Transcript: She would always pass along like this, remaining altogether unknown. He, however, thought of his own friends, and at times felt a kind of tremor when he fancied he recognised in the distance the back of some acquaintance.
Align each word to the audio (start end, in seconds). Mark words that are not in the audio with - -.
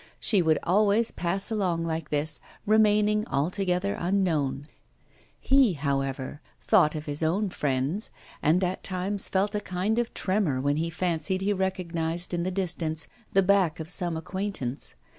She 0.19 0.41
would 0.41 0.57
always 0.63 1.11
pass 1.11 1.51
along 1.51 1.83
like 1.85 2.09
this, 2.09 2.39
remaining 2.65 3.23
altogether 3.27 3.95
unknown. 3.99 4.67
He, 5.39 5.73
however, 5.73 6.41
thought 6.59 6.95
of 6.95 7.05
his 7.05 7.21
own 7.21 7.49
friends, 7.49 8.09
and 8.41 8.63
at 8.63 8.83
times 8.83 9.29
felt 9.29 9.53
a 9.53 9.59
kind 9.61 9.99
of 9.99 10.11
tremor 10.15 10.59
when 10.59 10.77
he 10.77 10.89
fancied 10.89 11.41
he 11.41 11.53
recognised 11.53 12.33
in 12.33 12.41
the 12.41 12.49
distance 12.49 13.09
the 13.33 13.43
back 13.43 13.79
of 13.79 13.91
some 13.91 14.17
acquaintance. 14.17 14.95